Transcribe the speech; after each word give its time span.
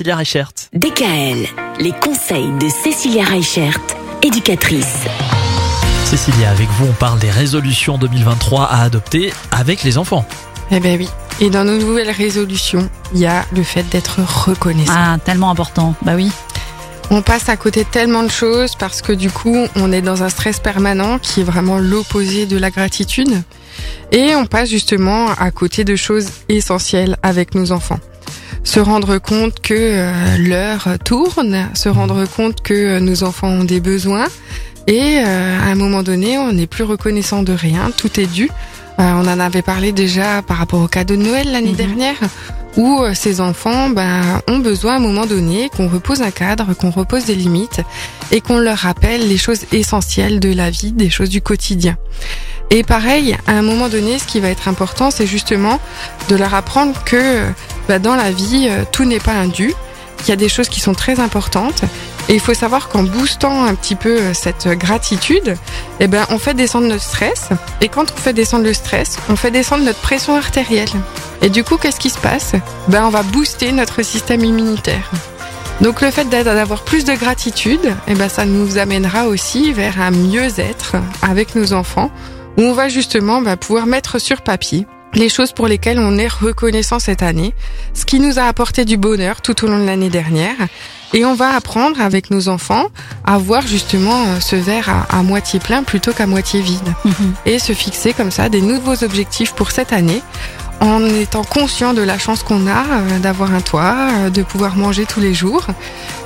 Cécilia 0.00 0.16
Reichert. 0.16 0.52
DKL, 0.72 1.46
les 1.78 1.92
conseils 1.92 2.50
de 2.58 2.70
Cécilia 2.70 3.22
Reichert, 3.22 3.78
éducatrice. 4.22 5.04
Cécilia, 6.06 6.48
avec 6.48 6.68
vous, 6.70 6.86
on 6.86 6.92
parle 6.94 7.18
des 7.18 7.28
résolutions 7.28 7.98
2023 7.98 8.64
à 8.64 8.80
adopter 8.80 9.30
avec 9.50 9.82
les 9.84 9.98
enfants. 9.98 10.24
Eh 10.70 10.80
ben 10.80 10.98
oui. 10.98 11.06
Et 11.42 11.50
dans 11.50 11.64
nos 11.64 11.76
nouvelles 11.76 12.10
résolutions, 12.10 12.88
il 13.12 13.20
y 13.20 13.26
a 13.26 13.44
le 13.54 13.62
fait 13.62 13.82
d'être 13.90 14.20
reconnaissant. 14.46 14.94
Ah, 14.96 15.18
tellement 15.22 15.50
important. 15.50 15.94
Bah 16.00 16.12
oui. 16.16 16.32
On 17.10 17.20
passe 17.20 17.50
à 17.50 17.58
côté 17.58 17.84
de 17.84 17.90
tellement 17.90 18.22
de 18.22 18.30
choses 18.30 18.76
parce 18.76 19.02
que 19.02 19.12
du 19.12 19.30
coup, 19.30 19.66
on 19.76 19.92
est 19.92 20.00
dans 20.00 20.22
un 20.22 20.30
stress 20.30 20.60
permanent 20.60 21.18
qui 21.18 21.42
est 21.42 21.44
vraiment 21.44 21.76
l'opposé 21.78 22.46
de 22.46 22.56
la 22.56 22.70
gratitude. 22.70 23.42
Et 24.12 24.34
on 24.34 24.46
passe 24.46 24.70
justement 24.70 25.26
à 25.32 25.50
côté 25.50 25.84
de 25.84 25.94
choses 25.94 26.28
essentielles 26.48 27.18
avec 27.22 27.54
nos 27.54 27.70
enfants. 27.70 28.00
Se 28.62 28.78
rendre 28.78 29.18
compte 29.18 29.60
que 29.60 29.74
euh, 29.74 30.36
l'heure 30.38 30.88
tourne, 31.04 31.68
se 31.74 31.88
rendre 31.88 32.24
compte 32.26 32.60
que 32.62 32.74
euh, 32.74 33.00
nos 33.00 33.24
enfants 33.24 33.48
ont 33.48 33.64
des 33.64 33.80
besoins 33.80 34.26
et 34.86 35.18
euh, 35.24 35.58
à 35.60 35.64
un 35.66 35.74
moment 35.74 36.02
donné, 36.02 36.38
on 36.38 36.52
n'est 36.52 36.66
plus 36.66 36.84
reconnaissant 36.84 37.42
de 37.42 37.52
rien, 37.52 37.90
tout 37.96 38.18
est 38.20 38.26
dû. 38.26 38.48
on 38.98 39.26
en 39.26 39.40
avait 39.40 39.62
parlé 39.62 39.92
déjà 39.92 40.42
par 40.42 40.58
rapport 40.58 40.80
au 40.82 40.88
cadeau 40.88 41.16
de 41.16 41.22
Noël 41.22 41.50
l'année 41.50 41.70
Mhm. 41.70 41.76
dernière 41.76 42.16
où 42.76 43.00
euh, 43.02 43.12
ces 43.14 43.40
enfants 43.40 43.90
ben, 43.90 44.40
ont 44.48 44.58
besoin 44.58 44.94
à 44.94 44.96
un 44.96 45.00
moment 45.00 45.26
donné 45.26 45.68
qu'on 45.76 45.88
repose 45.88 46.22
un 46.22 46.30
cadre, 46.30 46.74
qu'on 46.74 46.90
repose 46.90 47.24
des 47.24 47.34
limites 47.34 47.80
et 48.30 48.40
qu'on 48.40 48.58
leur 48.58 48.78
rappelle 48.78 49.28
les 49.28 49.38
choses 49.38 49.62
essentielles 49.72 50.38
de 50.38 50.52
la 50.52 50.70
vie, 50.70 50.92
des 50.92 51.10
choses 51.10 51.28
du 51.30 51.40
quotidien. 51.42 51.96
Et 52.70 52.84
pareil, 52.84 53.36
à 53.48 53.52
un 53.52 53.62
moment 53.62 53.88
donné, 53.88 54.18
ce 54.20 54.26
qui 54.26 54.38
va 54.38 54.48
être 54.48 54.68
important, 54.68 55.10
c'est 55.10 55.26
justement 55.26 55.80
de 56.28 56.36
leur 56.36 56.54
apprendre 56.54 57.02
que 57.04 57.42
ben, 57.90 58.00
dans 58.00 58.14
la 58.14 58.30
vie, 58.30 58.68
euh, 58.70 58.84
tout 58.92 59.04
n'est 59.04 59.18
pas 59.18 59.32
un 59.32 59.48
qu'il 60.18 60.28
y 60.28 60.32
a 60.32 60.36
des 60.36 60.48
choses 60.48 60.68
qui 60.68 60.78
sont 60.78 60.94
très 60.94 61.18
importantes. 61.18 61.82
Et 62.28 62.34
il 62.34 62.40
faut 62.40 62.54
savoir 62.54 62.88
qu'en 62.88 63.02
boostant 63.02 63.64
un 63.64 63.74
petit 63.74 63.96
peu 63.96 64.16
euh, 64.16 64.32
cette 64.32 64.68
gratitude, 64.68 65.56
eh 65.98 66.06
ben, 66.06 66.24
on 66.30 66.38
fait 66.38 66.54
descendre 66.54 66.86
notre 66.86 67.02
stress. 67.02 67.48
Et 67.80 67.88
quand 67.88 68.12
on 68.12 68.16
fait 68.16 68.32
descendre 68.32 68.64
le 68.64 68.74
stress, 68.74 69.16
on 69.28 69.34
fait 69.34 69.50
descendre 69.50 69.82
notre 69.84 69.98
pression 69.98 70.36
artérielle. 70.36 70.88
Et 71.42 71.50
du 71.50 71.64
coup, 71.64 71.78
qu'est-ce 71.78 71.98
qui 71.98 72.10
se 72.10 72.18
passe? 72.18 72.52
Ben, 72.86 73.04
on 73.06 73.10
va 73.10 73.24
booster 73.24 73.72
notre 73.72 74.02
système 74.04 74.44
immunitaire. 74.44 75.10
Donc 75.80 76.00
le 76.00 76.12
fait 76.12 76.26
d'a- 76.28 76.44
d'avoir 76.44 76.82
plus 76.82 77.04
de 77.04 77.14
gratitude, 77.14 77.92
eh 78.06 78.14
ben, 78.14 78.28
ça 78.28 78.44
nous 78.44 78.78
amènera 78.78 79.26
aussi 79.26 79.72
vers 79.72 80.00
un 80.00 80.12
mieux-être 80.12 80.94
avec 81.22 81.56
nos 81.56 81.72
enfants, 81.72 82.10
où 82.56 82.62
on 82.62 82.72
va 82.74 82.88
justement 82.88 83.40
ben, 83.42 83.56
pouvoir 83.56 83.86
mettre 83.86 84.20
sur 84.20 84.42
papier 84.42 84.86
les 85.14 85.28
choses 85.28 85.52
pour 85.52 85.66
lesquelles 85.66 85.98
on 85.98 86.16
est 86.18 86.28
reconnaissant 86.28 86.98
cette 86.98 87.22
année, 87.22 87.52
ce 87.94 88.04
qui 88.04 88.20
nous 88.20 88.38
a 88.38 88.42
apporté 88.44 88.84
du 88.84 88.96
bonheur 88.96 89.40
tout 89.42 89.64
au 89.64 89.68
long 89.68 89.78
de 89.80 89.84
l'année 89.86 90.08
dernière. 90.10 90.54
Et 91.12 91.24
on 91.24 91.34
va 91.34 91.56
apprendre 91.56 92.00
avec 92.00 92.30
nos 92.30 92.48
enfants 92.48 92.84
à 93.24 93.36
voir 93.38 93.66
justement 93.66 94.22
euh, 94.28 94.40
ce 94.40 94.54
verre 94.54 94.88
à, 94.88 95.18
à 95.18 95.22
moitié 95.22 95.58
plein 95.58 95.82
plutôt 95.82 96.12
qu'à 96.12 96.26
moitié 96.28 96.60
vide 96.60 96.94
Mhm. 97.04 97.34
et 97.46 97.58
se 97.58 97.72
fixer 97.72 98.12
comme 98.12 98.30
ça 98.30 98.48
des 98.48 98.60
nouveaux 98.60 99.02
objectifs 99.02 99.52
pour 99.52 99.72
cette 99.72 99.92
année 99.92 100.22
en 100.80 101.04
étant 101.04 101.42
conscient 101.44 101.92
de 101.92 102.00
la 102.02 102.18
chance 102.18 102.42
qu'on 102.42 102.66
a 102.66 102.84
euh, 103.00 103.18
d'avoir 103.18 103.52
un 103.52 103.60
toit, 103.60 103.96
euh, 104.12 104.30
de 104.30 104.42
pouvoir 104.42 104.76
manger 104.76 105.04
tous 105.04 105.20
les 105.20 105.34
jours 105.34 105.66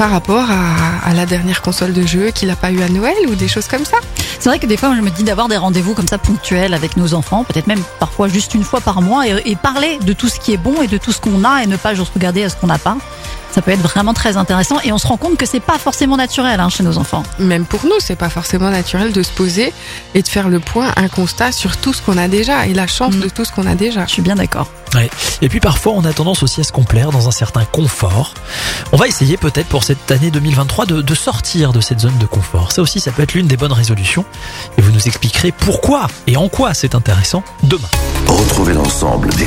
par 0.00 0.12
rapport 0.12 0.46
à, 0.50 1.12
la 1.12 1.26
dernière 1.26 1.60
console 1.60 1.92
de 1.92 2.06
jeu 2.06 2.30
qu'il 2.30 2.48
n'a 2.48 2.56
pas 2.56 2.70
eu 2.70 2.80
à 2.80 2.88
Noël 2.88 3.14
ou 3.28 3.34
des 3.34 3.48
choses 3.48 3.68
comme 3.68 3.84
ça. 3.84 3.98
C'est 4.38 4.48
vrai 4.48 4.58
que 4.58 4.64
des 4.64 4.78
fois, 4.78 4.94
je 4.96 5.02
me 5.02 5.10
dis 5.10 5.24
d'avoir 5.24 5.46
des 5.46 5.58
rendez-vous 5.58 5.92
comme 5.92 6.08
ça 6.08 6.16
ponctuels 6.16 6.72
avec 6.72 6.96
nos 6.96 7.12
enfants, 7.12 7.44
peut-être 7.44 7.66
même 7.66 7.82
parfois 7.98 8.26
juste 8.26 8.54
une 8.54 8.64
fois 8.64 8.80
par 8.80 9.02
mois, 9.02 9.28
et, 9.28 9.42
et 9.44 9.56
parler 9.56 9.98
de 9.98 10.14
tout 10.14 10.28
ce 10.28 10.40
qui 10.40 10.54
est 10.54 10.56
bon 10.56 10.80
et 10.80 10.86
de 10.86 10.96
tout 10.96 11.12
ce 11.12 11.20
qu'on 11.20 11.44
a 11.44 11.62
et 11.62 11.66
ne 11.66 11.76
pas 11.76 11.92
juste 11.92 12.14
regarder 12.14 12.42
à 12.44 12.48
ce 12.48 12.56
qu'on 12.56 12.68
n'a 12.68 12.78
pas. 12.78 12.96
Ça 13.52 13.62
peut 13.62 13.70
être 13.72 13.80
vraiment 13.80 14.14
très 14.14 14.36
intéressant 14.36 14.76
et 14.84 14.92
on 14.92 14.98
se 14.98 15.06
rend 15.06 15.16
compte 15.16 15.36
que 15.36 15.46
c'est 15.46 15.60
pas 15.60 15.78
forcément 15.78 16.16
naturel 16.16 16.60
hein, 16.60 16.68
chez 16.68 16.82
nos 16.84 16.98
enfants. 16.98 17.22
Même 17.38 17.64
pour 17.64 17.84
nous, 17.84 17.98
c'est 17.98 18.16
pas 18.16 18.30
forcément 18.30 18.70
naturel 18.70 19.12
de 19.12 19.22
se 19.22 19.30
poser 19.30 19.72
et 20.14 20.22
de 20.22 20.28
faire 20.28 20.48
le 20.48 20.60
point, 20.60 20.92
un 20.96 21.08
constat 21.08 21.52
sur 21.52 21.76
tout 21.76 21.92
ce 21.92 22.00
qu'on 22.02 22.16
a 22.16 22.28
déjà 22.28 22.66
et 22.66 22.74
la 22.74 22.86
chance 22.86 23.14
Mm. 23.14 23.20
de 23.20 23.28
tout 23.28 23.44
ce 23.44 23.50
qu'on 23.52 23.66
a 23.66 23.74
déjà. 23.74 24.06
Je 24.06 24.12
suis 24.12 24.22
bien 24.22 24.36
d'accord. 24.36 24.68
Ouais. 24.94 25.10
Et 25.42 25.48
puis 25.48 25.60
parfois, 25.60 25.92
on 25.96 26.04
a 26.04 26.12
tendance 26.12 26.42
aussi 26.42 26.60
à 26.60 26.64
se 26.64 26.72
complaire 26.72 27.10
dans 27.10 27.28
un 27.28 27.30
certain 27.32 27.64
confort. 27.64 28.34
On 28.92 28.96
va 28.96 29.06
essayer 29.08 29.36
peut-être 29.36 29.66
pour 29.68 29.84
cette 29.84 30.10
année 30.10 30.30
2023 30.30 30.86
de, 30.86 31.00
de 31.02 31.14
sortir 31.14 31.72
de 31.72 31.80
cette 31.80 32.00
zone 32.00 32.16
de 32.18 32.26
confort. 32.26 32.72
Ça 32.72 32.82
aussi, 32.82 32.98
ça 33.00 33.10
peut 33.12 33.22
être 33.22 33.34
l'une 33.34 33.46
des 33.46 33.56
bonnes 33.56 33.72
résolutions. 33.72 34.24
Et 34.78 34.82
vous 34.82 34.90
nous 34.92 35.06
expliquerez 35.06 35.52
pourquoi 35.52 36.06
et 36.26 36.36
en 36.36 36.48
quoi 36.48 36.74
c'est 36.74 36.94
intéressant 36.94 37.42
demain. 37.64 37.88
Retrouvez 38.26 38.74
l'ensemble 38.74 39.30
des 39.34 39.46